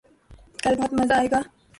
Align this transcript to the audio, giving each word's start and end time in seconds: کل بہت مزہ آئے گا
کل 0.63 0.75
بہت 0.79 0.93
مزہ 0.93 1.13
آئے 1.13 1.27
گا 1.31 1.41